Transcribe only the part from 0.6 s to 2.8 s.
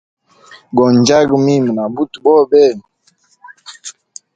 Go njyaga mimi na buti bobe.